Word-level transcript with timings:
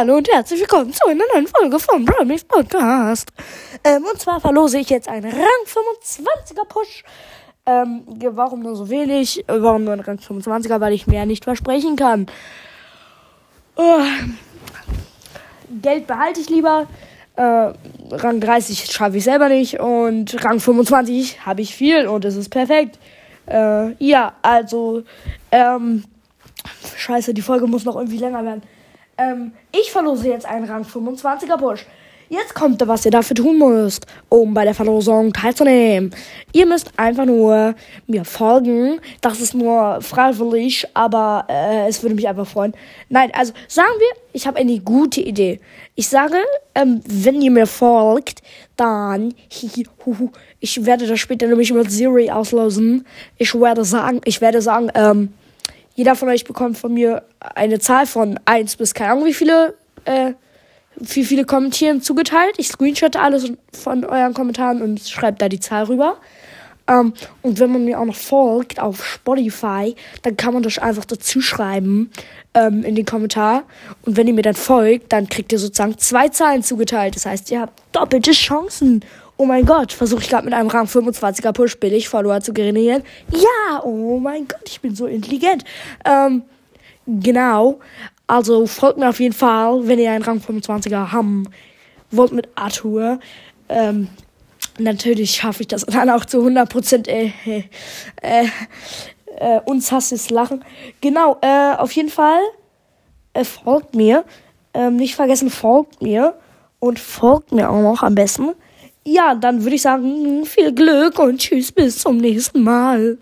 Hallo 0.00 0.16
und 0.16 0.32
herzlich 0.32 0.60
willkommen 0.60 0.94
zu 0.94 1.06
einer 1.06 1.24
neuen 1.34 1.46
Folge 1.46 1.78
vom 1.78 2.06
Brownies 2.06 2.44
Podcast. 2.44 3.30
Ähm, 3.84 4.02
und 4.10 4.18
zwar 4.18 4.40
verlose 4.40 4.78
ich 4.78 4.88
jetzt 4.88 5.08
einen 5.08 5.30
Rang 5.30 5.66
25er 5.66 6.64
Push. 6.66 7.04
Ähm, 7.66 8.04
warum 8.30 8.60
nur 8.60 8.76
so 8.76 8.88
wenig? 8.88 9.46
Äh, 9.46 9.60
Warum 9.60 9.84
nur 9.84 9.92
einen 9.92 10.00
Rang 10.00 10.16
25er? 10.16 10.80
Weil 10.80 10.94
ich 10.94 11.06
mehr 11.06 11.26
nicht 11.26 11.44
versprechen 11.44 11.96
kann. 11.96 12.28
Oh. 13.76 14.00
Geld 15.82 16.06
behalte 16.06 16.40
ich 16.40 16.48
lieber. 16.48 16.86
Äh, 17.36 17.42
Rang 17.42 18.40
30 18.40 18.86
schaffe 18.90 19.18
ich 19.18 19.24
selber 19.24 19.50
nicht. 19.50 19.80
Und 19.80 20.42
Rang 20.42 20.60
25 20.60 21.44
habe 21.44 21.60
ich 21.60 21.74
viel 21.74 22.06
und 22.06 22.24
es 22.24 22.36
ist 22.36 22.48
perfekt. 22.48 22.98
Äh, 23.44 23.92
ja, 24.02 24.32
also, 24.40 25.02
ähm, 25.52 26.04
scheiße, 26.96 27.34
die 27.34 27.42
Folge 27.42 27.66
muss 27.66 27.84
noch 27.84 27.96
irgendwie 27.96 28.16
länger 28.16 28.42
werden. 28.42 28.62
Ähm, 29.20 29.52
ich 29.72 29.90
verlose 29.90 30.28
jetzt 30.28 30.46
einen 30.46 30.64
Rang 30.64 30.82
25er 30.82 31.58
Push. 31.58 31.86
Jetzt 32.32 32.54
kommt, 32.54 32.86
was 32.86 33.04
ihr 33.04 33.10
dafür 33.10 33.34
tun 33.34 33.58
müsst, 33.58 34.06
um 34.28 34.54
bei 34.54 34.64
der 34.64 34.72
Verlosung 34.72 35.32
teilzunehmen. 35.32 36.14
Ihr 36.52 36.64
müsst 36.64 36.92
einfach 36.96 37.24
nur 37.24 37.74
mir 38.06 38.24
folgen. 38.24 39.00
Das 39.20 39.40
ist 39.40 39.52
nur 39.52 40.00
freiwillig, 40.00 40.86
aber 40.94 41.46
äh, 41.48 41.88
es 41.88 42.04
würde 42.04 42.14
mich 42.14 42.28
einfach 42.28 42.46
freuen. 42.46 42.72
Nein, 43.08 43.32
also 43.34 43.52
sagen 43.66 43.90
wir, 43.98 44.22
ich 44.32 44.46
habe 44.46 44.60
eine 44.60 44.78
gute 44.78 45.20
Idee. 45.20 45.58
Ich 45.96 46.06
sage, 46.06 46.36
ähm, 46.76 47.00
wenn 47.04 47.42
ihr 47.42 47.50
mir 47.50 47.66
folgt, 47.66 48.42
dann 48.76 49.34
ich 50.60 50.86
werde 50.86 51.08
das 51.08 51.18
später 51.18 51.48
nämlich 51.48 51.72
mit 51.72 51.90
Siri 51.90 52.30
auslösen. 52.30 53.06
Ich 53.38 53.52
werde 53.60 53.84
sagen, 53.84 54.20
ich 54.24 54.40
werde 54.40 54.62
sagen, 54.62 54.88
ähm, 54.94 55.32
jeder 56.00 56.16
von 56.16 56.30
euch 56.30 56.44
bekommt 56.44 56.78
von 56.78 56.94
mir 56.94 57.24
eine 57.54 57.78
Zahl 57.78 58.06
von 58.06 58.40
1 58.46 58.76
bis 58.76 58.94
keine 58.94 59.12
Ahnung 59.12 59.26
wie 59.26 59.34
viele, 59.34 59.74
äh, 60.06 60.32
wie 60.96 61.26
viele 61.26 61.44
Kommentieren 61.44 62.00
zugeteilt. 62.00 62.54
Ich 62.56 62.68
screenshotte 62.68 63.20
alles 63.20 63.52
von 63.74 64.06
euren 64.06 64.32
Kommentaren 64.32 64.80
und 64.80 65.00
schreibe 65.00 65.36
da 65.36 65.50
die 65.50 65.60
Zahl 65.60 65.84
rüber. 65.84 66.16
Ähm, 66.88 67.12
und 67.42 67.60
wenn 67.60 67.70
man 67.70 67.84
mir 67.84 68.00
auch 68.00 68.06
noch 68.06 68.16
folgt 68.16 68.80
auf 68.80 69.04
Spotify, 69.04 69.94
dann 70.22 70.38
kann 70.38 70.54
man 70.54 70.62
das 70.62 70.78
einfach 70.78 71.04
dazu 71.04 71.42
schreiben 71.42 72.10
ähm, 72.54 72.82
in 72.82 72.94
den 72.94 73.04
Kommentar. 73.04 73.64
Und 74.00 74.16
wenn 74.16 74.26
ihr 74.26 74.32
mir 74.32 74.40
dann 74.40 74.54
folgt, 74.54 75.12
dann 75.12 75.28
kriegt 75.28 75.52
ihr 75.52 75.58
sozusagen 75.58 75.98
zwei 75.98 76.30
Zahlen 76.30 76.62
zugeteilt. 76.62 77.14
Das 77.14 77.26
heißt, 77.26 77.50
ihr 77.50 77.60
habt 77.60 77.78
doppelte 77.92 78.32
Chancen. 78.32 79.04
Oh 79.40 79.46
mein 79.46 79.64
Gott, 79.64 79.90
versuche 79.94 80.20
ich 80.20 80.28
gerade 80.28 80.44
mit 80.44 80.52
einem 80.52 80.68
Rang 80.68 80.84
25er 80.84 81.52
Push 81.54 81.78
billig 81.80 82.10
Follower 82.10 82.42
zu 82.42 82.52
generieren. 82.52 83.02
Ja, 83.32 83.82
oh 83.82 84.18
mein 84.18 84.46
Gott, 84.46 84.60
ich 84.66 84.82
bin 84.82 84.94
so 84.94 85.06
intelligent. 85.06 85.64
Ähm, 86.04 86.42
genau. 87.06 87.80
Also 88.26 88.66
folgt 88.66 88.98
mir 88.98 89.08
auf 89.08 89.18
jeden 89.18 89.32
Fall, 89.32 89.88
wenn 89.88 89.98
ihr 89.98 90.12
einen 90.12 90.24
Rang 90.24 90.40
25er 90.40 91.12
haben 91.12 91.44
wollt 92.10 92.32
mit 92.32 92.50
Arthur. 92.54 93.18
Ähm, 93.70 94.08
natürlich 94.78 95.30
schaffe 95.30 95.62
ich 95.62 95.68
das 95.68 95.86
dann 95.86 96.10
auch 96.10 96.26
zu 96.26 96.46
100% 96.46 97.08
äh, 97.08 97.32
äh, 98.20 98.44
äh, 99.38 99.60
unshasses 99.64 100.28
Lachen. 100.28 100.62
Genau, 101.00 101.38
äh, 101.40 101.76
auf 101.78 101.92
jeden 101.92 102.10
Fall 102.10 102.42
äh, 103.32 103.44
folgt 103.44 103.94
mir. 103.94 104.26
Ähm, 104.74 104.96
nicht 104.96 105.14
vergessen, 105.14 105.48
folgt 105.48 106.02
mir. 106.02 106.34
Und 106.78 106.98
folgt 106.98 107.52
mir 107.52 107.70
auch 107.70 107.80
noch 107.80 108.02
am 108.02 108.14
besten. 108.14 108.50
Ja, 109.06 109.34
dann 109.34 109.62
würde 109.62 109.76
ich 109.76 109.82
sagen, 109.82 110.44
viel 110.44 110.72
Glück 110.74 111.18
und 111.18 111.38
tschüss 111.38 111.72
bis 111.72 111.98
zum 111.98 112.18
nächsten 112.18 112.62
Mal. 112.62 113.18